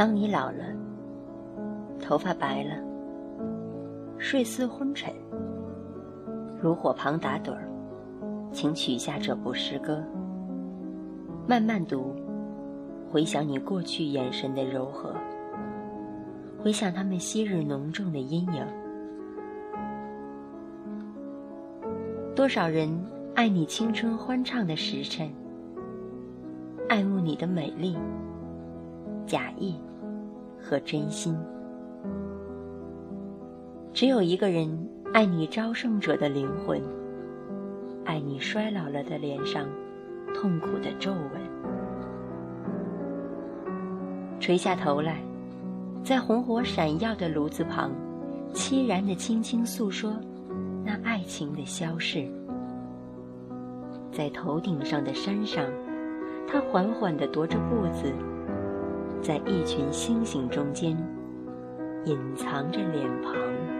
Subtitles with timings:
[0.00, 0.64] 当你老了，
[2.00, 2.70] 头发白了，
[4.16, 5.12] 睡思昏沉，
[6.62, 7.68] 炉火旁打盹儿，
[8.50, 10.02] 请取下这部诗歌，
[11.46, 12.16] 慢慢读，
[13.12, 15.14] 回想你过去眼神的柔和，
[16.62, 18.66] 回想他们昔日浓重的阴影。
[22.34, 22.88] 多少人
[23.34, 25.30] 爱你青春欢畅的时辰，
[26.88, 27.98] 爱慕你的美丽、
[29.30, 29.76] 假意
[30.60, 31.38] 和真心。
[33.92, 34.68] 只有一个人
[35.14, 36.82] 爱你朝圣者的灵魂，
[38.04, 39.68] 爱你衰老了的脸上
[40.34, 41.30] 痛苦的皱纹。
[44.40, 45.20] 垂下头来，
[46.02, 47.92] 在红火闪耀的炉子旁，
[48.52, 50.12] 凄然的轻轻诉说。
[50.84, 52.26] 那爱情的消逝，
[54.10, 55.64] 在头顶上的山上，
[56.48, 58.12] 他缓缓地踱着步子，
[59.22, 60.96] 在一群星星中间，
[62.04, 63.79] 隐藏着脸庞。